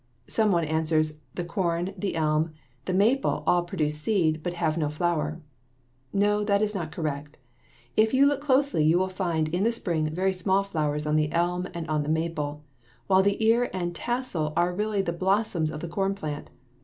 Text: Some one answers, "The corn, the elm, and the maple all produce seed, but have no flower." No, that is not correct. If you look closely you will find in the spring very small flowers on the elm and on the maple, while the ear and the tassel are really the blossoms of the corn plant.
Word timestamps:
Some 0.25 0.51
one 0.51 0.63
answers, 0.63 1.19
"The 1.35 1.45
corn, 1.45 1.93
the 1.95 2.15
elm, 2.15 2.45
and 2.45 2.53
the 2.85 2.93
maple 2.95 3.43
all 3.45 3.63
produce 3.65 3.99
seed, 4.01 4.41
but 4.41 4.53
have 4.55 4.75
no 4.75 4.89
flower." 4.89 5.43
No, 6.11 6.43
that 6.43 6.59
is 6.63 6.73
not 6.73 6.91
correct. 6.91 7.37
If 7.95 8.11
you 8.11 8.25
look 8.25 8.41
closely 8.41 8.83
you 8.83 8.97
will 8.97 9.09
find 9.09 9.47
in 9.49 9.61
the 9.61 9.71
spring 9.71 10.09
very 10.09 10.33
small 10.33 10.63
flowers 10.63 11.05
on 11.05 11.17
the 11.17 11.31
elm 11.31 11.67
and 11.75 11.87
on 11.87 12.01
the 12.01 12.09
maple, 12.09 12.63
while 13.05 13.21
the 13.21 13.45
ear 13.45 13.69
and 13.73 13.91
the 13.91 13.99
tassel 13.99 14.53
are 14.57 14.73
really 14.73 15.03
the 15.03 15.13
blossoms 15.13 15.69
of 15.69 15.81
the 15.81 15.87
corn 15.87 16.15
plant. 16.15 16.49